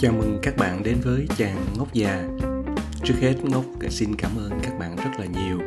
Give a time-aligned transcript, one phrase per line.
[0.00, 2.28] Chào mừng các bạn đến với chàng ngốc già.
[3.04, 5.58] Trước hết ngốc xin cảm ơn các bạn rất là nhiều.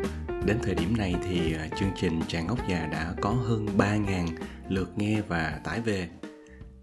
[0.46, 4.28] Đến thời điểm này thì à, chương trình chàng ngốc già đã có hơn 3.000
[4.70, 6.10] lượt nghe và tải về.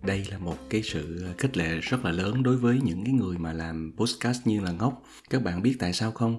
[0.03, 3.15] Đây là một cái sự à, khích lệ rất là lớn đối với những cái
[3.15, 5.03] người mà làm podcast như là ngốc.
[5.31, 6.37] Các bạn biết tại sao không?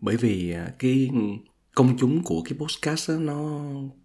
[0.00, 1.10] Bởi vì à, cái
[1.74, 3.60] công chúng của cái podcast đó, nó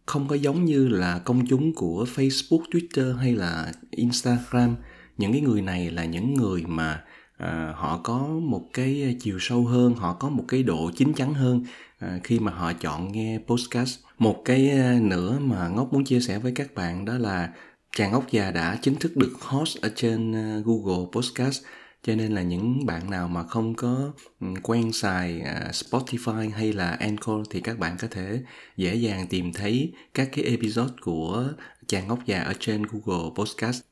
[0.05, 4.76] không có giống như là công chúng của Facebook, Twitter hay là Instagram
[5.18, 7.04] những cái người này là những người mà
[7.38, 11.34] à, họ có một cái chiều sâu hơn họ có một cái độ chín chắn
[11.34, 11.64] hơn
[12.00, 14.00] à, khi mà họ chọn nghe podcast.
[14.18, 17.50] Một cái à, nữa mà ngốc muốn chia sẻ với các bạn đó là
[17.98, 21.64] chàng ngốc già đã chính thức được host ở trên à, google podcast.
[22.04, 26.74] Cho nên là những bạn nào mà không có ừ, quen xài à, Spotify hay
[26.74, 28.41] là Anchor thì các bạn có thể
[28.78, 31.48] dễ dàng tìm thấy các cái episode của
[31.88, 33.91] chàng ngốc già ở trên Google Podcast.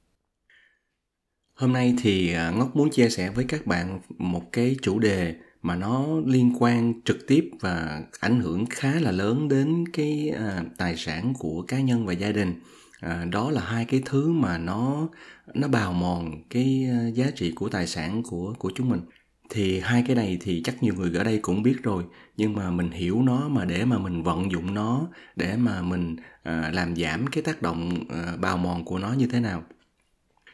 [1.59, 4.99] Hôm nay thì à, ngốc Ngọc muốn chia sẻ với các bạn một cái chủ
[4.99, 10.31] đề mà nó liên quan trực tiếp và ảnh hưởng khá là lớn đến cái
[10.37, 12.53] à, tài sản của cá nhân và gia đình.
[12.99, 15.09] À, đó là hai cái thứ mà nó
[15.53, 19.01] nó bào mòn cái à, giá trị của tài sản của của chúng mình
[19.49, 22.03] thì hai cái này thì chắc nhiều người ở đây cũng biết rồi
[22.37, 26.15] nhưng mà mình hiểu nó mà để mà mình vận dụng nó để mà mình
[26.43, 29.63] à, làm giảm cái tác động à, bào mòn của nó như thế nào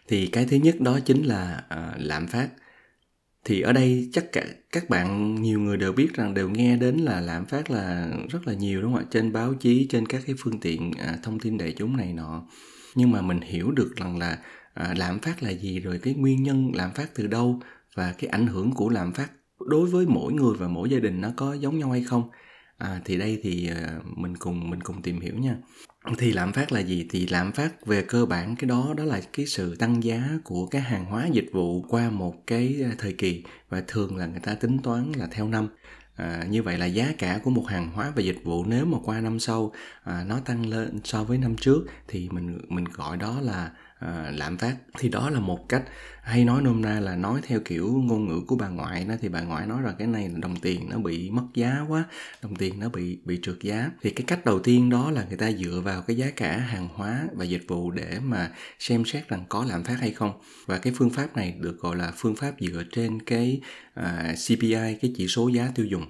[0.07, 2.49] thì cái thứ nhất đó chính là uh, lạm phát.
[3.43, 6.95] Thì ở đây chắc cả các bạn nhiều người đều biết rằng đều nghe đến
[6.95, 9.07] là lạm phát là rất là nhiều đúng không ạ?
[9.11, 12.47] Trên báo chí trên các cái phương tiện à, thông tin đại chúng này nọ.
[12.95, 14.37] Nhưng mà mình hiểu được rằng là
[14.73, 17.61] à, lạm phát là gì rồi cái nguyên nhân lạm phát từ đâu
[17.95, 21.21] và cái ảnh hưởng của lạm phát đối với mỗi người và mỗi gia đình
[21.21, 22.29] nó có giống nhau hay không?
[22.77, 25.55] À, thì đây thì à, mình cùng mình cùng tìm hiểu nha
[26.17, 27.07] thì lạm phát là gì?
[27.09, 30.65] Thì lạm phát về cơ bản cái đó đó là cái sự tăng giá của
[30.65, 34.39] cái hàng hóa dịch vụ qua một cái à, thời kỳ và thường là người
[34.39, 35.67] ta tính toán là theo năm.
[36.15, 38.97] À, như vậy là giá cả của một hàng hóa và dịch vụ nếu mà
[39.03, 39.71] qua năm sau
[40.03, 44.31] à, nó tăng lên so với năm trước thì mình mình gọi đó là à,
[44.35, 44.75] lạm phát.
[44.99, 45.83] Thì đó là một cách
[46.21, 49.13] hay nói nôm na là nói theo kiểu ngôn ngữ của bà ngoại đó.
[49.21, 52.03] Thì bà ngoại nói rằng cái này là đồng tiền nó bị mất giá quá
[52.41, 53.91] đồng tiền nó bị bị trượt giá.
[54.01, 56.87] Thì cái cách đầu tiên đó là người ta dựa vào cái giá cả hàng
[56.93, 60.31] hóa và dịch vụ để mà xem xét rằng có lạm phát hay không.
[60.65, 63.61] Và cái phương pháp này được gọi là phương pháp dựa trên cái
[63.93, 66.05] à, CPI cái chỉ số giá tiêu dùng.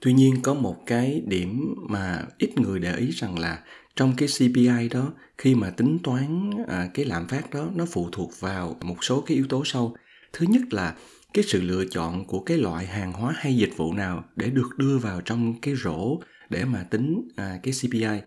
[0.00, 3.58] Tuy nhiên có một cái điểm mà ít người để ý rằng là
[4.00, 8.08] trong cái CPI đó khi mà tính toán à, cái lạm phát đó nó phụ
[8.12, 9.94] thuộc vào một số cái yếu tố sau.
[10.32, 10.94] Thứ nhất là
[11.34, 14.68] cái sự lựa chọn của cái loại hàng hóa hay dịch vụ nào để được
[14.76, 16.18] đưa vào trong cái rổ
[16.50, 18.20] để mà tính à, cái CPI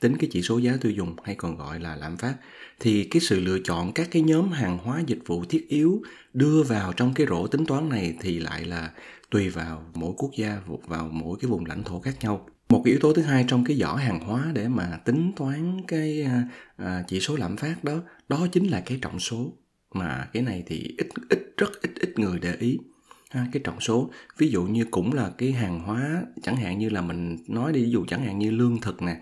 [0.00, 2.34] tính cái chỉ số giá tiêu dùng hay còn gọi là lạm phát.
[2.80, 6.02] Thì cái sự lựa chọn các cái nhóm hàng hóa dịch vụ thiết yếu
[6.32, 8.90] đưa vào trong cái rổ tính toán này thì lại là
[9.30, 12.92] tùy vào mỗi quốc gia vào mỗi cái vùng lãnh thổ khác nhau một cái
[12.92, 16.48] yếu tố thứ hai trong cái giỏ hàng hóa để mà tính toán cái à,
[16.76, 19.52] à, chỉ số lạm phát đó đó chính là cái trọng số.
[19.94, 22.78] Mà cái này thì ít ít rất ít ít người để ý.
[23.30, 26.88] Ha, cái trọng số ví dụ như cũng là cái hàng hóa chẳng hạn như
[26.88, 29.16] là mình nói đi ví dụ chẳng hạn như lương thực nè.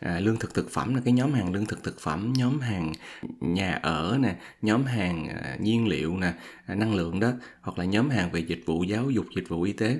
[0.00, 2.92] À, lương thực thực phẩm là cái nhóm hàng lương thực thực phẩm nhóm hàng
[3.40, 6.32] nhà ở nè nhóm hàng à, nhiên liệu nè
[6.66, 9.62] à, năng lượng đó hoặc là nhóm hàng về dịch vụ giáo dục dịch vụ
[9.62, 9.98] y tế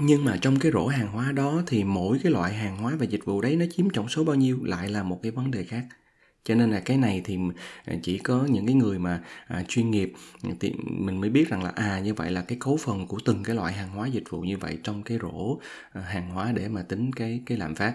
[0.00, 3.04] nhưng mà trong cái rổ hàng hóa đó thì mỗi cái loại hàng hóa và
[3.04, 5.64] dịch vụ đấy nó chiếm trọng số bao nhiêu lại là một cái vấn đề
[5.64, 5.84] khác.
[6.44, 7.38] Cho nên là cái này thì
[7.84, 10.12] à, chỉ có những cái người mà à, chuyên nghiệp
[10.60, 13.44] thì mình mới biết rằng là à như vậy là cái cấu phần của từng
[13.44, 15.58] cái loại hàng hóa dịch vụ như vậy trong cái rổ
[15.92, 17.94] à, hàng hóa để mà tính cái cái lạm phát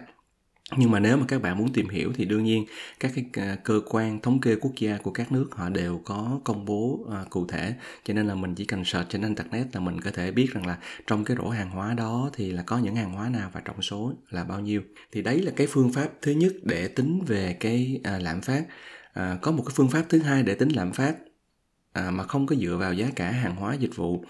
[0.76, 2.66] nhưng mà nếu mà các bạn muốn tìm hiểu thì đương nhiên
[3.00, 6.40] các cái à, cơ quan thống kê quốc gia của các nước họ đều có
[6.44, 7.74] công bố à, cụ thể.
[8.04, 10.68] Cho nên là mình chỉ cần search trên internet là mình có thể biết rằng
[10.68, 13.60] là trong cái rổ hàng hóa đó thì là có những hàng hóa nào và
[13.60, 14.82] trọng số là bao nhiêu.
[15.12, 18.64] Thì đấy là cái phương pháp thứ nhất để tính về cái à, lạm phát.
[19.14, 21.16] À, có một cái phương pháp thứ hai để tính lạm phát
[21.94, 24.26] à, mà không có dựa vào giá cả hàng hóa dịch vụ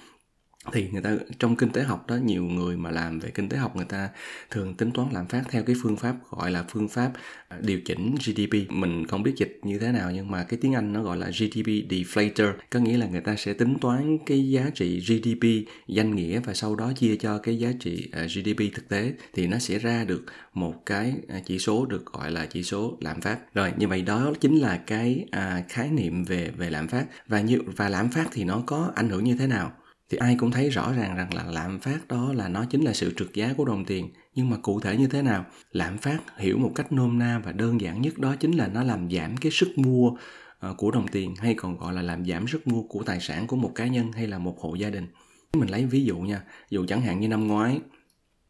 [0.74, 3.58] thì người ta trong kinh tế học đó nhiều người mà làm về kinh tế
[3.58, 4.10] học người ta
[4.50, 7.12] thường tính toán lạm phát theo cái phương pháp gọi là phương pháp
[7.48, 10.74] à, điều chỉnh GDP mình không biết dịch như thế nào nhưng mà cái tiếng
[10.74, 12.54] Anh nó gọi là GDP deflator.
[12.70, 16.54] Có nghĩa là người ta sẽ tính toán cái giá trị GDP danh nghĩa và
[16.54, 19.14] sau đó chia cho cái giá trị à, GDP thực tế.
[19.34, 22.98] Thì nó sẽ ra được một cái à, chỉ số được gọi là chỉ số
[23.02, 23.54] lạm phát.
[23.54, 27.06] Rồi như vậy đó chính là cái à, khái niệm về về lạm phát.
[27.28, 29.72] Và như và lạm phát thì nó có ảnh hưởng như thế nào?
[30.10, 32.94] Thì ai cũng thấy rõ ràng rằng là lạm phát đó là nó chính là
[32.94, 34.10] sự trượt giá của đồng tiền.
[34.36, 35.46] Nhưng mà cụ thể như thế nào?
[35.72, 38.84] Lạm phát hiểu một cách nôm na và đơn giản nhất đó chính là nó
[38.84, 40.12] làm giảm cái sức mua
[40.60, 43.48] ờ, của đồng tiền hay còn gọi là làm giảm sức mua của tài sản
[43.48, 45.08] của một cá nhân hay là một hộ gia đình.
[45.54, 47.80] Mình lấy ví dụ nha dù chẳng hạn như năm ngoái,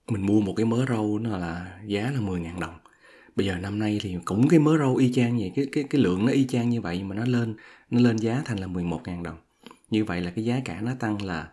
[0.07, 2.77] mình mua một cái mớ rau nó là giá là 10.000 đồng.
[3.35, 6.01] Bây giờ năm nay thì cũng cái mớ rau y chang vậy, cái cái cái
[6.01, 7.55] lượng nó y chang như vậy mà nó lên
[7.89, 9.37] nó lên giá thành là 11.000 đồng
[9.89, 11.51] như vậy là cái giá cả nó tăng là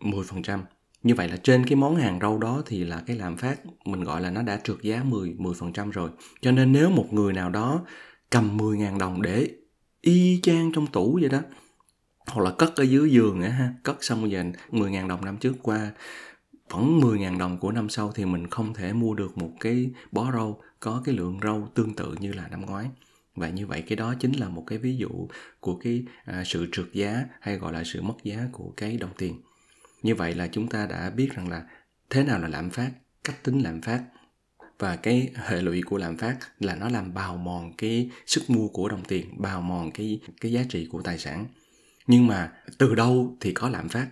[0.00, 0.60] 10%
[1.02, 4.04] như vậy là trên cái món hàng rau đó thì là cái lạm phát mình
[4.04, 6.10] gọi là nó đã trượt giá 10 10% rồi.
[6.40, 7.80] Cho nên nếu một người nào đó
[8.30, 9.50] cầm 10.000 đồng để
[10.00, 11.40] y chang trong tủ vậy đó
[12.26, 15.54] hoặc là cất ở dưới giường á ha, cất xong rồi 10.000 đồng năm trước
[15.62, 15.90] qua
[16.70, 20.32] vẫn 10.000 đồng của năm sau thì mình không thể mua được một cái bó
[20.32, 22.86] rau có cái lượng rau tương tự như là năm ngoái.
[23.34, 25.28] Và như vậy cái đó chính là một cái ví dụ
[25.60, 29.12] của cái à, sự trượt giá hay gọi là sự mất giá của cái đồng
[29.18, 29.40] tiền.
[30.02, 31.66] Như vậy là chúng ta đã biết rằng là
[32.10, 32.90] thế nào là lạm phát
[33.24, 34.04] cách tính lạm phát.
[34.78, 38.68] Và cái hệ lụy của lạm phát là nó làm bào mòn cái sức mua
[38.68, 41.46] của đồng tiền bào mòn cái cái giá trị của tài sản.
[42.06, 44.08] Nhưng mà từ đâu thì có lạm phát?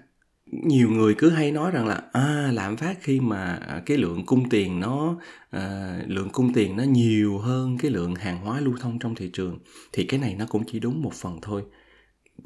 [0.52, 4.26] Nhiều người cứ hay nói rằng là à lạm phát khi mà à, cái lượng
[4.26, 5.18] cung tiền nó
[5.50, 9.30] à, lượng cung tiền nó nhiều hơn cái lượng hàng hóa lưu thông trong thị
[9.32, 9.58] trường
[9.92, 11.62] thì cái này nó cũng chỉ đúng một phần thôi.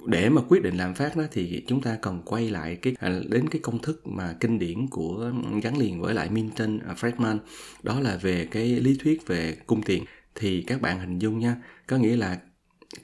[0.06, 3.20] Để mà quyết định lạm phát đó thì chúng ta cần quay lại cái à,
[3.28, 7.38] đến cái công thức mà kinh điển của gắn liền với lại Milton à, Friedman
[7.82, 10.04] đó là về cái lý thuyết về cung tiền.
[10.34, 11.56] Thì các bạn hình dung nha
[11.86, 12.38] có nghĩa là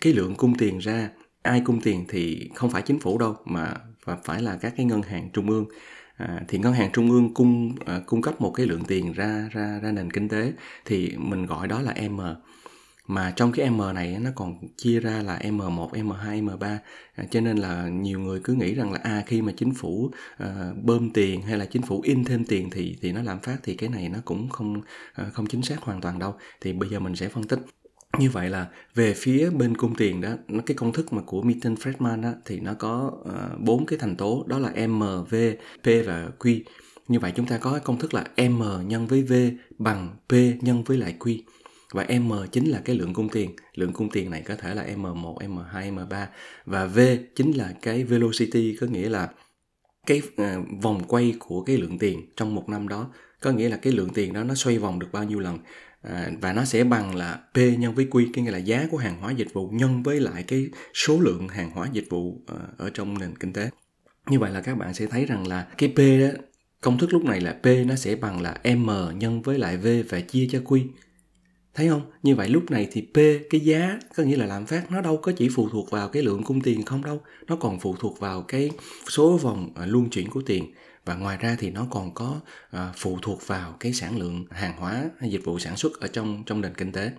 [0.00, 1.10] cái lượng cung tiền ra
[1.42, 3.74] ai cung tiền thì không phải chính phủ đâu mà
[4.04, 5.66] và phải là các cái ngân hàng trung ương.
[6.16, 9.48] À, thì ngân hàng trung ương cung à, cung cấp một cái lượng tiền ra
[9.52, 10.52] ra ra nền kinh tế
[10.84, 12.20] thì mình gọi đó là M.
[13.06, 16.76] Mà trong cái M này nó còn chia ra là M1, M2, M3
[17.14, 20.10] à, cho nên là nhiều người cứ nghĩ rằng là à khi mà chính phủ
[20.38, 23.56] à, bơm tiền hay là chính phủ in thêm tiền thì thì nó lạm phát
[23.62, 24.80] thì cái này nó cũng không
[25.14, 26.34] à, không chính xác hoàn toàn đâu.
[26.60, 27.60] Thì bây giờ mình sẽ phân tích
[28.18, 31.42] như vậy là về phía bên cung tiền đó nó cái công thức mà của
[31.42, 35.00] Milton Friedman đó thì nó có ờ, bốn uh, cái thành tố đó là M,
[35.30, 35.34] V,
[35.82, 36.60] P và Q.
[37.08, 39.32] Như vậy chúng ta có cái công thức là M nhân với V
[39.78, 41.38] bằng P nhân với lại Q.
[41.92, 43.50] Và M chính là cái lượng cung tiền.
[43.74, 46.26] Lượng cung tiền này có thể là M1, M2, M3
[46.66, 46.98] và V
[47.34, 49.28] chính là cái velocity có nghĩa là
[50.06, 53.10] cái uh, vòng quay của cái lượng tiền trong một năm đó.
[53.40, 55.58] Có nghĩa là cái lượng tiền đó nó xoay vòng được bao nhiêu lần
[56.02, 58.96] à, và nó sẽ bằng là P nhân với Q cái nghĩa là giá của
[58.96, 62.58] hàng hóa dịch vụ nhân với lại cái số lượng hàng hóa dịch vụ ờ,
[62.76, 63.70] ở trong nền kinh tế.
[64.26, 66.40] Như vậy là các bạn sẽ thấy rằng là cái P đó
[66.80, 69.86] công thức lúc này là P nó sẽ bằng là M nhân với lại V
[70.08, 70.86] và chia cho Q.
[71.74, 72.02] Thấy không?
[72.22, 73.16] Như vậy lúc này thì p
[73.50, 76.22] cái giá có nghĩa là lạm phát nó đâu có chỉ phụ thuộc vào cái
[76.22, 77.20] lượng cung tiền không đâu.
[77.46, 78.70] Nó còn phụ thuộc vào cái
[79.08, 80.64] số vòng ờ, luân chuyển của tiền
[81.04, 84.76] và ngoài ra thì nó còn có à, phụ thuộc vào cái sản lượng hàng
[84.76, 87.12] hóa hay dịch vụ sản xuất ở trong trong nền kinh tế.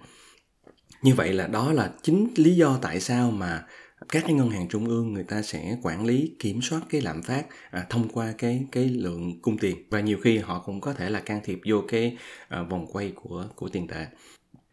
[1.01, 3.63] Như vậy là đó là chính lý do tại sao mà
[4.09, 7.23] các cái ngân hàng trung ương người ta sẽ quản lý kiểm soát cái lạm
[7.23, 9.77] phát à, thông qua cái cái lượng cung tiền.
[9.89, 12.17] Và nhiều khi họ cũng có thể là can thiệp vô cái
[12.47, 14.05] à, vòng quay của của tiền tệ.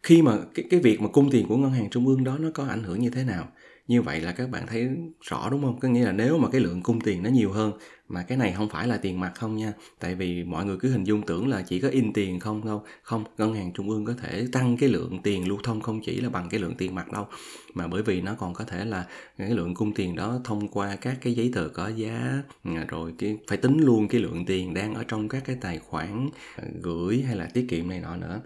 [0.02, 2.48] Khi mà cái cái việc mà cung tiền của ngân hàng trung ương đó nó
[2.54, 3.48] có ảnh hưởng như thế nào?
[3.88, 4.88] Như vậy là các bạn thấy
[5.20, 5.80] rõ đúng không?
[5.80, 7.72] Có nghĩa là nếu mà cái lượng cung tiền nó nhiều hơn,
[8.08, 9.72] mà cái này không phải là tiền mặt không nha.
[10.00, 12.84] Tại vì mọi người cứ hình dung tưởng là chỉ có in tiền không đâu.
[13.02, 16.20] Không, ngân hàng trung ương có thể tăng cái lượng tiền lưu thông không chỉ
[16.20, 17.26] là bằng cái lượng tiền mặt đâu,
[17.74, 19.06] mà bởi vì nó còn có thể là
[19.38, 23.14] cái lượng cung tiền đó thông qua các cái giấy tờ có giá à, rồi
[23.18, 26.64] cái, phải tính luôn cái lượng tiền đang ở trong các cái tài khoản à,
[26.82, 28.40] gửi hay là tiết kiệm này nọ nữa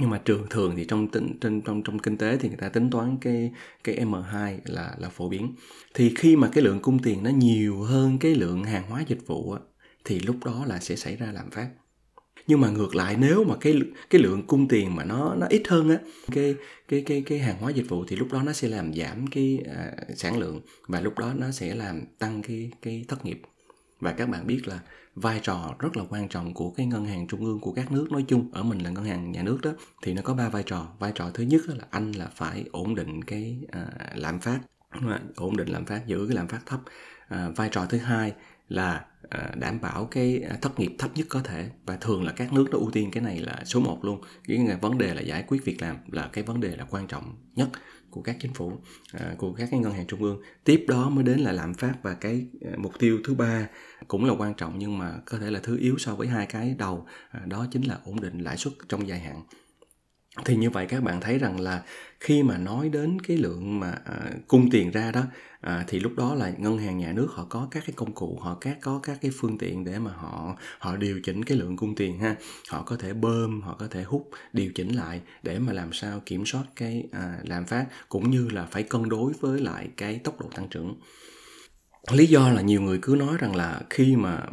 [0.00, 2.68] nhưng mà trường thường thì trong tính trong trong trong kinh tế thì người ta
[2.68, 3.52] tính toán cái
[3.84, 5.54] cái M2 là là phổ biến.
[5.94, 9.26] Thì khi mà cái lượng cung tiền nó nhiều hơn cái lượng hàng hóa dịch
[9.26, 9.60] vụ á,
[10.04, 11.68] thì lúc đó là sẽ xảy ra lạm phát.
[12.46, 13.74] Nhưng mà ngược lại nếu mà cái
[14.10, 15.98] cái lượng cung tiền mà nó nó ít hơn á
[16.32, 16.54] cái
[16.88, 19.58] cái cái cái hàng hóa dịch vụ thì lúc đó nó sẽ làm giảm cái
[19.76, 23.42] à, sản lượng và lúc đó nó sẽ làm tăng cái cái thất nghiệp.
[24.00, 24.80] Và các bạn biết là
[25.20, 28.12] vai trò rất là quan trọng của cái ngân hàng trung ương của các nước.
[28.12, 29.70] Nói chung ở mình là ngân hàng nhà nước đó
[30.02, 30.86] thì nó có ba vai trò.
[30.98, 34.60] Vai trò thứ nhất là anh là phải ổn định cái à, lạm phát.
[35.36, 36.80] Ổn định lạm phát giữ cái lạm phát thấp.
[37.28, 38.32] À, vai trò thứ hai
[38.68, 41.70] là À, đảm bảo cái à, thất nghiệp thấp nhất có thể.
[41.86, 44.20] Và thường là các nước nó ưu tiên cái này là số 1 luôn.
[44.48, 47.36] Cái vấn đề là giải quyết việc làm là cái vấn đề là quan trọng
[47.54, 47.68] nhất
[48.10, 48.72] của các chính phủ
[49.12, 50.42] à, của các cái ngân hàng trung ương.
[50.64, 53.68] Tiếp đó mới đến là lạm phát và cái mục tiêu thứ ba
[54.08, 56.74] cũng là quan trọng nhưng mà có thể là thứ yếu so với hai cái
[56.78, 57.06] đầu
[57.46, 59.42] đó chính là ổn định lãi suất trong dài hạn
[60.44, 61.82] thì như vậy các bạn thấy rằng là
[62.20, 65.22] khi mà nói đến cái lượng mà à, cung tiền ra đó
[65.60, 68.38] à, thì lúc đó là ngân hàng nhà nước họ có các cái công cụ
[68.42, 71.76] họ các có các cái phương tiện để mà họ họ điều chỉnh cái lượng
[71.76, 72.36] cung tiền ha.
[72.68, 76.22] Họ có thể bơm họ có thể hút điều chỉnh lại để mà làm sao
[76.26, 80.20] kiểm soát cái à, lạm phát cũng như là phải cân đối với lại cái
[80.24, 80.94] tốc độ tăng trưởng
[82.10, 84.46] lý do là nhiều người cứ nói rằng là khi mà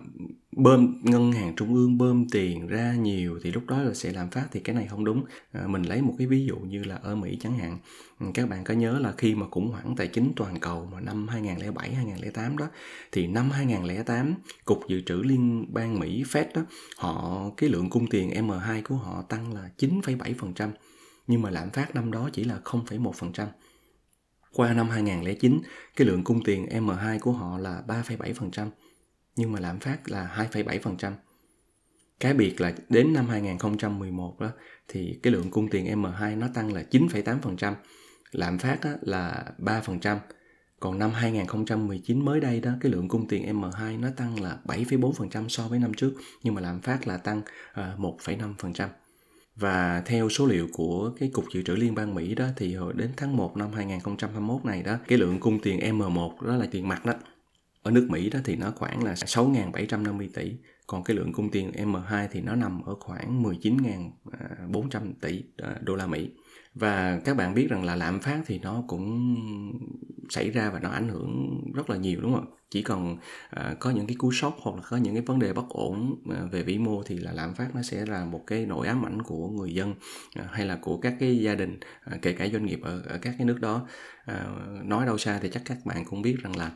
[0.56, 4.30] bơm ngân hàng trung ương bơm tiền ra nhiều thì lúc đó là sẽ làm
[4.30, 5.24] phát thì cái này không đúng.
[5.52, 7.78] À, mình lấy một cái ví dụ như là ở Mỹ chẳng hạn.
[8.20, 11.02] Ừ, các bạn có nhớ là khi mà khủng hoảng tài chính toàn cầu mà
[11.02, 12.68] năm 2007 2008 đó
[13.12, 14.34] thì năm 2008
[14.66, 16.62] cục dự trữ liên bang Mỹ Fed đó
[16.98, 20.70] họ cái lượng cung tiền M2 của họ tăng là 9,7%
[21.28, 23.46] nhưng mà lạm phát năm đó chỉ là 0,1%
[24.56, 25.62] qua năm 2009,
[25.96, 28.70] cái lượng cung tiền M2 của họ là 3,7%,
[29.36, 31.12] nhưng mà lạm phát là 2,7%.
[32.20, 34.50] Cái biệt là đến năm 2011 đó
[34.88, 37.74] thì cái lượng cung tiền M2 nó tăng là 9,8%,
[38.32, 40.18] lạm phát là 3%.
[40.80, 45.48] Còn năm 2019 mới đây đó, cái lượng cung tiền M2 nó tăng là 7,4%
[45.48, 47.42] so với năm trước, nhưng mà lạm phát là tăng
[47.74, 48.88] ờ, 1,5%.
[49.56, 52.94] Và theo số liệu của cái Cục Dự trữ Liên bang Mỹ đó thì hồi
[52.94, 56.88] đến tháng 1 năm 2021 này đó, cái lượng cung tiền M1 đó là tiền
[56.88, 57.14] mặt đó.
[57.84, 60.52] Ở nước Mỹ đó thì nó khoảng là 6.750 tỷ,
[60.88, 65.76] còn cái lượng cung tiền M2 thì nó nằm ở khoảng 19.400 à, tỷ à,
[65.82, 66.30] đô la Mỹ
[66.76, 69.36] và các bạn biết rằng là lạm phát thì nó cũng
[70.30, 73.76] xảy ra và nó ảnh hưởng rất là nhiều đúng không chỉ cần uh, à,
[73.80, 76.52] có những cái cú sốc hoặc là có những cái vấn đề bất ổn uh,
[76.52, 79.22] về vĩ mô thì là lạm phát nó sẽ là một cái nỗi ám ảnh
[79.22, 79.92] của người dân
[80.40, 81.80] uh, hay là của các cái gia đình
[82.16, 83.88] uh, kể cả doanh nghiệp ở, ở các cái nước đó.
[84.32, 86.72] Uh, nói đâu xa thì chắc các bạn cũng biết rằng là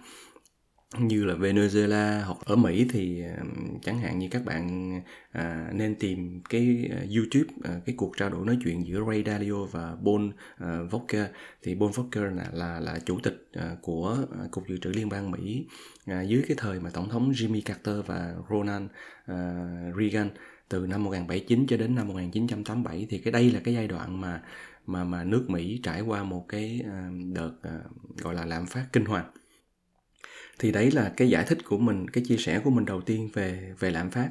[0.98, 3.44] như là Venezuela hoặc ở Mỹ thì ờ,
[3.82, 4.92] chẳng hạn như các bạn
[5.32, 9.24] à, nên tìm cái ờ, YouTube à, cái cuộc trao đổi nói chuyện giữa Ray
[9.26, 11.26] Dalio và Paul à, Volcker.
[11.64, 14.18] Thì Paul Volcker là là, là chủ tịch à, của
[14.52, 15.66] cục dự trữ liên bang Mỹ
[16.06, 18.88] à, dưới cái thời mà tổng thống Jimmy Carter và Ronald
[19.26, 19.36] à,
[20.00, 20.30] Reagan
[20.70, 24.42] từ năm 1979 cho đến năm 1987 thì cái đây là cái giai đoạn mà
[24.86, 26.82] mà mà nước Mỹ trải qua một cái
[27.34, 27.80] đợt à,
[28.18, 29.26] gọi là lạm phát kinh hoàng
[30.60, 33.30] thì đấy là cái giải thích của mình cái chia sẻ của mình đầu tiên
[33.34, 34.30] về về lạm phát.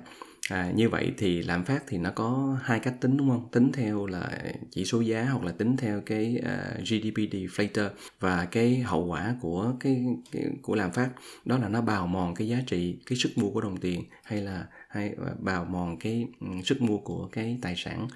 [0.50, 3.48] À, như vậy thì lạm phát thì nó có hai cách tính đúng không?
[3.52, 7.88] Tính theo là chỉ số giá hoặc là tính theo cái à, uh, GDP deflator
[8.20, 11.08] và cái hậu quả của cái, cái của lạm phát.
[11.44, 14.42] Đó là nó bào mòn cái giá trị cái sức mua của đồng tiền hay
[14.42, 18.08] là hay à, bào mòn cái um, sức mua của cái tài sản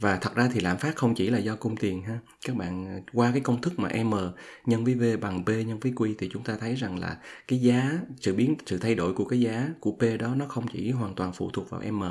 [0.00, 2.18] và thật ra thì lạm phát không chỉ là do cung tiền ha.
[2.46, 4.14] Các bạn ờ, qua cái công thức mà m
[4.66, 7.16] nhân với v bằng p nhân với q thì chúng ta thấy rằng là
[7.48, 10.66] cái giá sự biến sự thay đổi của cái giá của p đó nó không
[10.72, 12.02] chỉ hoàn toàn phụ thuộc vào m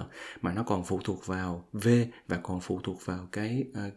[0.42, 1.88] mà nó còn phụ thuộc vào v
[2.28, 3.94] và còn phụ thuộc vào cái uh,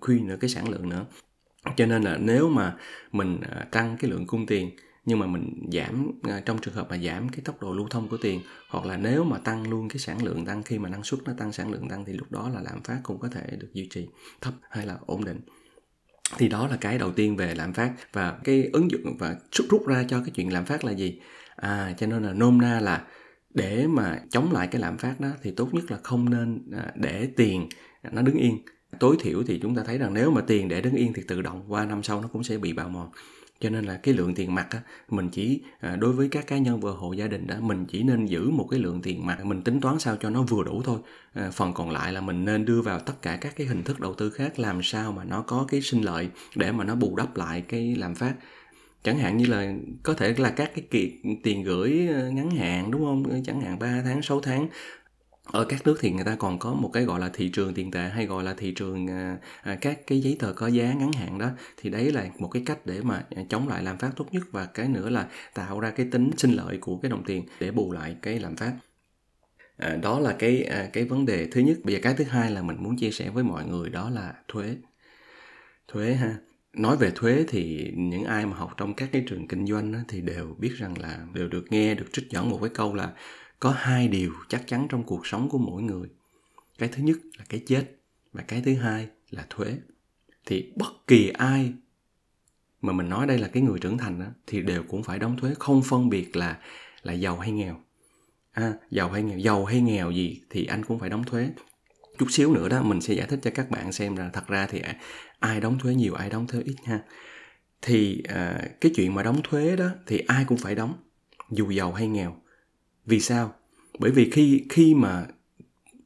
[0.00, 1.06] q nữa cái sản lượng nữa.
[1.76, 2.76] Cho nên là nếu mà
[3.12, 4.70] mình ờ, tăng cái lượng cung tiền
[5.08, 8.08] nhưng mà mình giảm ờ, trong trường hợp mà giảm cái tốc độ lưu thông
[8.08, 11.04] của tiền, hoặc là nếu mà tăng luôn cái sản lượng tăng, khi mà năng
[11.04, 13.56] suất nó tăng, sản lượng tăng thì lúc đó là lạm phát cũng có thể
[13.58, 14.08] được duy trì
[14.40, 15.40] thấp hay là ổn định.
[16.38, 17.92] Thì đó là cái đầu tiên về lạm phát.
[18.12, 19.36] Và cái ứng dụng và
[19.70, 21.20] rút ra cho cái chuyện lạm phát là gì?
[21.56, 23.04] À cho nên là nôm na là
[23.54, 26.92] để mà chống lại cái lạm phát đó thì tốt nhất là không nên à,
[26.94, 27.68] để tiền
[28.12, 28.58] nó đứng yên.
[29.00, 31.42] Tối thiểu thì chúng ta thấy rằng nếu mà tiền để đứng yên thì tự
[31.42, 33.10] động qua năm sau nó cũng sẽ bị bào mòn
[33.60, 36.58] cho nên là cái lượng tiền mặt á, mình chỉ à, đối với các cá
[36.58, 39.44] nhân và hộ gia đình đó mình chỉ nên giữ một cái lượng tiền mặt
[39.44, 40.98] mình tính toán sao cho nó vừa đủ thôi.
[41.34, 44.00] À, phần còn lại là mình nên đưa vào tất cả các cái hình thức
[44.00, 47.16] đầu tư khác làm sao mà nó có cái sinh lợi để mà nó bù
[47.16, 48.34] đắp lại cái làm phát.
[49.02, 51.12] Chẳng hạn như là có thể là các cái kỳ
[51.42, 53.42] tiền gửi ờ, ngắn hạn đúng không?
[53.44, 54.68] Chẳng hạn 3 tháng 6 tháng
[55.52, 57.90] ở các nước thì người ta còn có một cái gọi là thị trường tiền
[57.90, 61.12] tệ hay gọi là thị trường à, à, các cái giấy tờ có giá ngắn
[61.12, 61.50] hạn đó.
[61.76, 64.42] Thì đấy là một cái cách để mà à, chống lại lạm phát tốt nhất
[64.50, 67.70] và cái nữa là tạo ra cái tính sinh lợi của cái đồng tiền để
[67.70, 68.72] bù lại cái lạm phát.
[69.76, 71.76] À, đó là cái à, cái vấn đề thứ nhất.
[71.84, 74.34] Bây giờ cái thứ hai là mình muốn chia sẻ với mọi người đó là
[74.48, 74.76] thuế.
[75.88, 76.36] Thuế ha.
[76.72, 80.00] Nói về thuế thì những ai mà học trong các cái trường kinh doanh á,
[80.08, 83.12] thì đều biết rằng là đều được nghe được trích dẫn một cái câu là
[83.60, 86.08] có hai điều chắc chắn trong cuộc sống của mỗi người.
[86.78, 87.84] Cái thứ nhất là cái chết
[88.32, 89.78] và cái thứ hai là thuế.
[90.46, 91.72] Thì bất kỳ ai
[92.80, 95.36] mà mình nói đây là cái người trưởng thành đó, thì đều cũng phải đóng
[95.36, 96.58] thuế không phân biệt là
[97.02, 97.80] là giàu hay nghèo.
[98.52, 101.50] À, giàu hay nghèo giàu hay nghèo gì thì anh cũng phải đóng thuế.
[102.18, 104.66] Chút xíu nữa đó mình sẽ giải thích cho các bạn xem là thật ra
[104.66, 104.82] thì
[105.38, 107.00] ai đóng thuế nhiều ai đóng thuế ít ha.
[107.82, 110.94] Thì à, cái chuyện mà đóng thuế đó thì ai cũng phải đóng
[111.50, 112.36] dù giàu hay nghèo
[113.08, 113.54] vì sao?
[113.98, 115.26] Bởi vì khi khi mà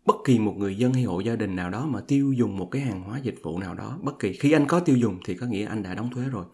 [0.07, 2.69] bất kỳ một người dân hay hộ gia đình nào đó mà tiêu dùng một
[2.71, 5.35] cái hàng hóa dịch vụ nào đó, bất kỳ, khi anh có tiêu dùng thì
[5.35, 6.45] có nghĩa anh đã đóng thuế rồi.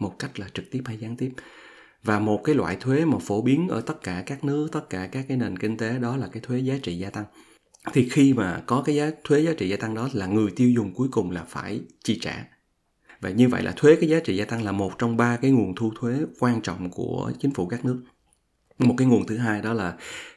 [0.00, 1.32] Một cách là trực tiếp hay gián tiếp.
[2.02, 5.06] Và một cái loại thuế mà phổ biến ở tất cả các nước, tất cả
[5.12, 7.24] các cái nền kinh tế đó là cái thuế giá trị gia tăng.
[7.92, 10.70] Thì khi mà có cái giá, thuế giá trị gia tăng đó là người tiêu
[10.70, 12.44] dùng cuối cùng là phải chi trả.
[13.20, 15.50] Và như vậy là thuế cái giá trị gia tăng là một trong ba cái
[15.50, 18.02] nguồn thu thuế quan trọng của chính phủ các nước
[18.78, 19.94] một cái nguồn thứ hai đó là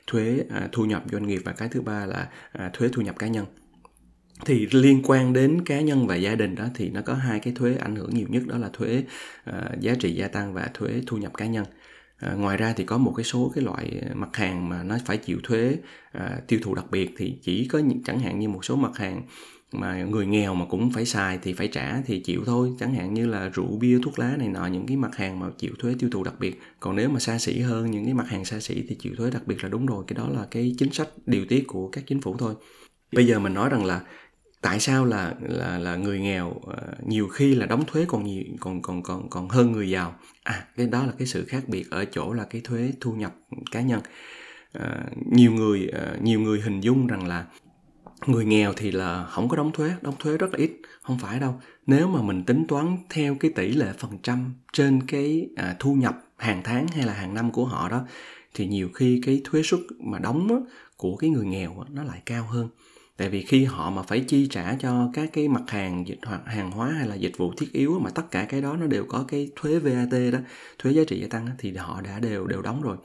[0.07, 3.19] thuế à, thu nhập doanh nghiệp và cái thứ ba là à, thuế thu nhập
[3.19, 3.45] cá nhân.
[4.45, 7.53] Thì liên quan đến cá nhân và gia đình đó thì nó có hai cái
[7.53, 9.03] thuế ảnh hưởng nhiều nhất đó là thuế
[9.43, 11.65] à, giá trị gia tăng và thuế thu nhập cá nhân.
[12.17, 15.17] À, ngoài ra thì có một cái số cái loại mặt hàng mà nó phải
[15.17, 15.77] chịu thuế
[16.11, 18.97] à, tiêu thụ đặc biệt thì chỉ có những, chẳng hạn như một số mặt
[18.97, 19.21] hàng
[19.71, 22.71] mà người nghèo mà cũng phải xài thì phải trả thì chịu thôi.
[22.79, 25.47] Chẳng hạn như là rượu bia thuốc lá này nọ những cái mặt hàng mà
[25.57, 26.61] chịu thuế tiêu thụ đặc biệt.
[26.79, 29.31] Còn nếu mà xa xỉ hơn những cái mặt hàng xa xỉ thì chịu thuế
[29.31, 30.03] đặc biệt là đúng rồi.
[30.07, 32.53] Cái đó là cái chính sách điều tiết của các chính phủ thôi.
[33.11, 34.01] Bây giờ mình nói rằng là
[34.61, 38.43] tại sao là là là người nghèo ờ, nhiều khi là đóng thuế còn nhiều
[38.59, 40.15] còn còn còn còn hơn người giàu?
[40.43, 43.35] À cái đó là cái sự khác biệt ở chỗ là cái thuế thu nhập
[43.71, 44.01] cá nhân.
[44.73, 47.45] À, nhiều người à, nhiều người hình dung rằng là
[48.27, 50.71] người nghèo thì là không có đóng thuế đóng thuế rất là ít
[51.01, 51.61] không phải đâu.
[51.85, 55.93] Nếu mà mình tính toán theo cái tỷ lệ phần trăm trên cái à, thu
[55.93, 58.05] nhập hàng tháng hay là hàng năm của họ đó
[58.53, 60.55] thì nhiều khi cái thuế suất mà đóng á,
[60.97, 62.69] của cái người nghèo á, nó lại cao hơn.
[63.17, 66.41] Tại vì khi họ mà phải chi trả cho các cái mặt hàng dịch hoặc
[66.45, 69.05] hàng hóa hay là dịch vụ thiết yếu mà tất cả cái đó nó đều
[69.07, 70.39] có cái thuế VAT đó
[70.79, 72.97] thuế giá trị gia tăng đó, thì họ đã đều đều đóng rồi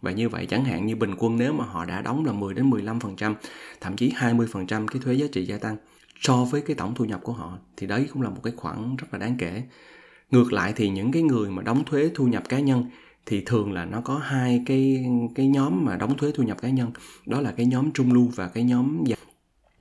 [0.00, 2.54] và như vậy chẳng hạn như bình quân nếu mà họ đã đóng là 10
[2.54, 3.34] đến 15%,
[3.80, 5.76] thậm chí 20% cái thuế giá trị gia tăng
[6.20, 8.96] so với cái tổng thu nhập của họ thì đấy cũng là một cái khoản
[8.96, 9.62] rất là đáng kể.
[10.30, 12.84] Ngược lại thì những cái người mà đóng thuế thu nhập cá nhân
[13.26, 15.04] thì thường là nó có hai cái
[15.34, 16.90] cái nhóm mà đóng thuế thu nhập cá nhân,
[17.26, 19.16] đó là cái nhóm trung lưu và cái nhóm già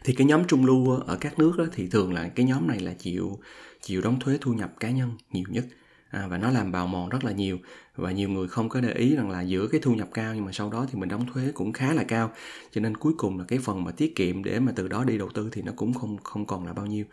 [0.03, 2.79] Thì cái nhóm trung lưu ở các nước đó thì thường là cái nhóm này
[2.79, 3.39] là chịu
[3.81, 5.65] chịu đóng thuế thu nhập cá nhân nhiều nhất
[6.09, 7.57] à, và nó làm bào mòn rất là nhiều.
[7.95, 10.45] Và nhiều người không có để ý rằng là giữa cái thu nhập cao nhưng
[10.45, 12.31] mà sau đó thì mình đóng thuế cũng khá là cao.
[12.71, 15.17] Cho nên cuối cùng là cái phần mà tiết kiệm để mà từ đó đi
[15.17, 17.05] đầu tư thì nó cũng không không còn là bao nhiêu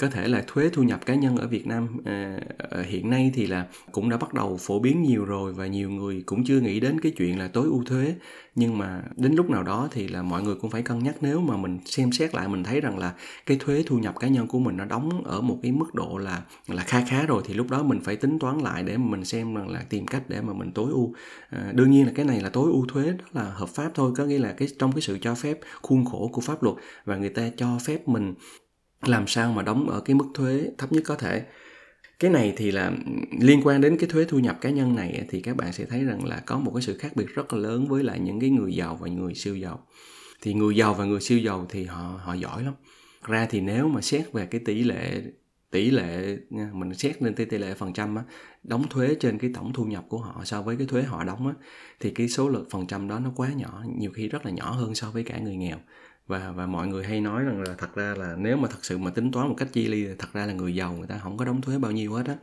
[0.00, 3.30] có thể là thuế thu nhập cá nhân ở Việt Nam à, ờ, hiện nay
[3.34, 6.60] thì là cũng đã bắt đầu phổ biến nhiều rồi và nhiều người cũng chưa
[6.60, 8.14] nghĩ đến cái chuyện là tối ưu thuế.
[8.54, 11.40] Nhưng mà đến lúc nào đó thì là mọi người cũng phải cân nhắc nếu
[11.40, 13.14] mà mình xem xét lại mình thấy rằng là
[13.46, 16.18] cái thuế thu nhập cá nhân của mình nó đóng ở một cái mức độ
[16.18, 19.24] là là khá khá rồi thì lúc đó mình phải tính toán lại để mình
[19.24, 21.14] xem rằng là tìm cách để mà mình tối ưu.
[21.50, 24.12] À, đương nhiên là cái này là tối ưu thuế đó là hợp pháp thôi.
[24.16, 27.16] Có nghĩa là cái trong cái sự cho phép khuôn khổ của pháp luật và
[27.16, 28.34] người ta cho phép mình
[29.06, 31.44] làm sao mà đóng ở cái mức thuế thấp nhất có thể.
[32.18, 32.92] Cái này thì là
[33.40, 36.04] liên quan đến cái thuế thu nhập cá nhân này thì các bạn sẽ thấy
[36.04, 38.50] rằng là có một cái sự khác biệt rất là lớn với lại những cái
[38.50, 39.86] người giàu và người siêu giàu.
[40.42, 42.74] Thì người giàu và người siêu giàu thì họ họ giỏi lắm.
[43.26, 45.22] Ra thì nếu mà xét về cái tỷ lệ
[45.70, 46.36] tỷ lệ
[46.72, 48.22] mình xét lên tỷ lệ phần trăm á,
[48.62, 51.46] đóng thuế trên cái tổng thu nhập của họ so với cái thuế họ đóng
[51.46, 51.54] á,
[52.00, 54.70] thì cái số lượng phần trăm đó nó quá nhỏ nhiều khi rất là nhỏ
[54.70, 55.78] hơn so với cả người nghèo
[56.30, 58.98] và và mọi người hay nói rằng là thật ra là nếu mà thật sự
[58.98, 61.36] mà tính toán một cách chi ly thật ra là người giàu người ta không
[61.36, 62.36] có đóng thuế bao nhiêu hết á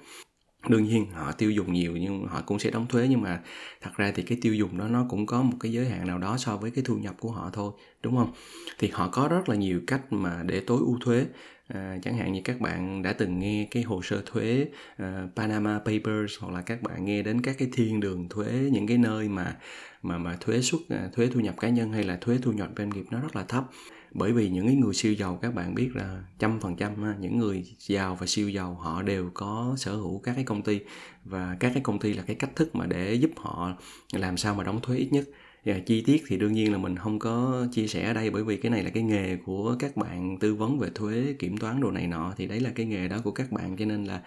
[0.69, 3.39] đương nhiên họ tiêu dùng nhiều nhưng họ cũng sẽ đóng thuế nhưng mà
[3.81, 6.17] thật ra thì cái tiêu dùng đó nó cũng có một cái giới hạn nào
[6.17, 7.71] đó so với cái thu nhập của họ thôi
[8.03, 8.31] đúng không?
[8.79, 11.25] Thì họ có rất là nhiều cách mà để tối ưu thuế.
[11.67, 14.67] À, chẳng hạn như các bạn đã từng nghe cái hồ sơ thuế
[15.03, 18.87] uh, Panama Papers hoặc là các bạn nghe đến các cái thiên đường thuế những
[18.87, 19.55] cái nơi mà
[20.01, 22.69] mà mà thuế suất à, thuế thu nhập cá nhân hay là thuế thu nhập
[22.77, 23.63] doanh nghiệp nó rất là thấp
[24.11, 27.37] bởi vì những cái người siêu giàu, các bạn biết là trăm phần trăm những
[27.37, 30.79] người giàu và siêu giàu, họ đều có sở hữu các cái công ty.
[31.23, 33.73] Và các cái công ty là cái cách thức mà để giúp họ
[34.13, 35.25] làm sao mà đóng thuế ít nhất.
[35.65, 38.43] Và chi tiết thì đương nhiên là mình không có chia sẻ ở đây, bởi
[38.43, 41.81] vì cái này là cái nghề của các bạn tư vấn về thuế, kiểm toán
[41.81, 43.77] đồ này nọ, thì đấy là cái nghề đó của các bạn.
[43.77, 44.21] Cho nên là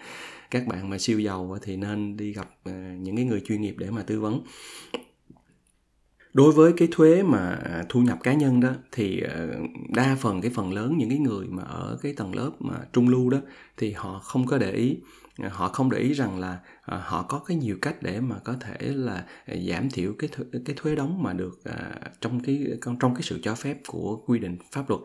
[0.51, 3.75] các bạn mà siêu giàu thì nên đi gặp à, những cái người chuyên nghiệp
[3.77, 4.41] để mà tư vấn
[6.33, 9.49] đối với cái thuế mà à, thu nhập cá nhân đó thì ờ,
[9.89, 13.09] đa phần cái phần lớn những cái người mà ở cái tầng lớp mà trung
[13.09, 13.37] lưu đó
[13.77, 14.97] thì họ không có để ý.
[15.37, 18.35] À, họ không để ý rằng là à, họ có cái nhiều cách để mà
[18.43, 19.25] có thể là
[19.67, 21.59] giảm thiểu cái thuế, cái thuế đóng mà được
[22.21, 22.67] trong cái
[22.99, 25.01] trong cái sự cho phép của quy định pháp luật.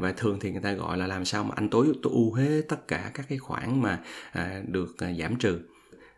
[0.00, 2.88] Và thường thì người ta gọi là làm sao mà anh tối ưu hết tất
[2.88, 4.00] cả các cái khoản mà
[4.68, 5.60] được giảm trừ.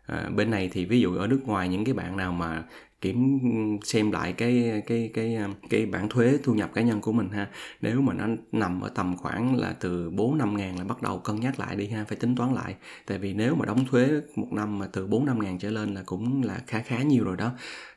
[0.05, 2.63] À, bên này thì ví dụ ở nước ngoài những cái bạn nào mà
[3.03, 3.39] kiểm
[3.83, 7.29] xem lại cái cái cái à, cái bản thuế thu nhập cá nhân của mình
[7.29, 7.49] ha.
[7.81, 11.19] Nếu mà nó nằm ở tầm khoảng là từ 4 năm ngàn là bắt đầu
[11.19, 12.75] cân nhắc lại đi ha, phải tính toán lại.
[13.05, 15.93] Tại vì nếu mà đóng thuế một năm mà từ 4 năm ngàn trở lên
[15.93, 17.51] là cũng là khá khá nhiều rồi đó.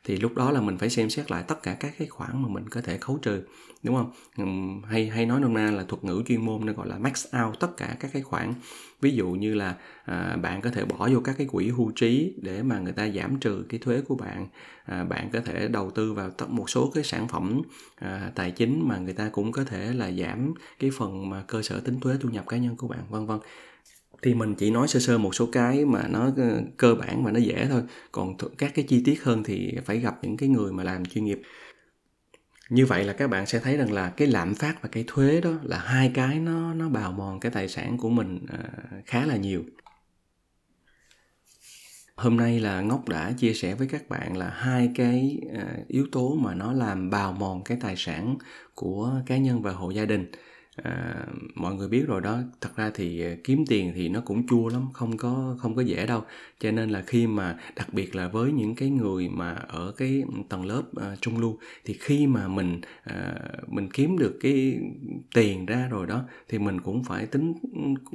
[0.05, 2.49] Thì lúc đó là mình phải xem xét lại tất cả các cái khoản mà
[2.49, 3.43] mình có thể khấu trừ,
[3.83, 4.83] đúng không?
[4.83, 7.61] Hay hay nói nôm na là thuật ngữ chuyên môn nó gọi là max out
[7.61, 8.55] tất cả các cái khoản
[9.01, 12.35] ví dụ như là à, bạn có thể bỏ vô các cái quỹ hưu trí
[12.43, 14.47] để mà người ta giảm trừ cái thuế của bạn.
[14.85, 17.63] À, bạn có thể đầu tư vào một số cái sản phẩm
[17.97, 21.63] à, tài chính mà người ta cũng có thể là giảm cái phần mà cơ
[21.63, 23.39] sở tính thuế thu nhập cá nhân của bạn vân vân.
[24.23, 27.33] Thì mình chỉ nói sơ sơ một số cái mà nó ờ, cơ bản và
[27.33, 27.83] nó dễ thôi.
[28.13, 31.25] Còn các cái chi tiết hơn thì phải gặp những cái người mà làm chuyên
[31.25, 31.43] nghiệp
[32.71, 35.41] như vậy là các bạn sẽ thấy rằng là cái lạm phát và cái thuế
[35.41, 38.59] đó là hai cái nó nó bào mòn cái tài sản của mình à,
[39.07, 39.65] khá là nhiều.
[42.17, 46.07] Hôm nay là ngốc đã chia sẻ với các bạn là hai cái à, yếu
[46.13, 48.37] tố mà nó làm bào mòn cái tài sản
[48.75, 50.31] của cá nhân và hộ gia đình
[50.77, 52.39] à, mọi người biết rồi đó.
[52.61, 55.83] Thật ra thì à, kiếm tiền thì nó cũng chua lắm không có không có
[55.83, 56.25] dễ đâu.
[56.61, 60.23] Cho nên là khi mà đặc biệt là với những cái người mà ở cái
[60.49, 63.35] tầng lớp à, trung lưu thì khi mà mình à,
[63.67, 64.81] mình kiếm được cái
[65.35, 67.55] tiền ra rồi đó thì mình cũng phải tính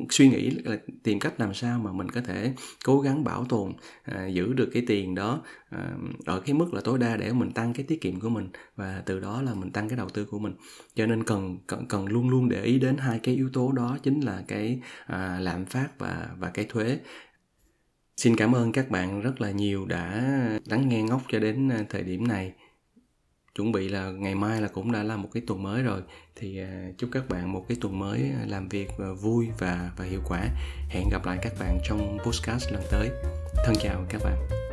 [0.10, 2.54] suy nghĩ là tìm cách làm sao mà mình có thể
[2.86, 5.92] cố gắng bảo tồn à, giữ được cái tiền đó à,
[6.26, 9.04] ở cái mức là tối đa để mình tăng cái tiết kiệm của mình và
[9.06, 10.54] từ đó là mình tăng cái đầu tư của mình.
[10.96, 13.98] Cho nên cần cần, cần luôn luôn để ý đến hai cái yếu tố đó
[14.04, 17.00] chính là cái à, lạm phát và và cái thuế.
[18.18, 20.22] Xin cảm ơn các bạn rất là nhiều đã
[20.66, 22.54] lắng nghe ngốc cho đến à, thời điểm này.
[23.56, 26.02] Chuẩn bị là ngày mai là cũng đã là một cái tuần mới rồi.
[26.36, 29.92] Thì à, chúc các bạn một cái tuần mới à, làm việc à, vui và
[29.98, 30.44] và hiệu quả.
[30.90, 33.10] Hẹn gặp lại các bạn trong podcast lần tới.
[33.66, 34.71] Thân chào các bạn.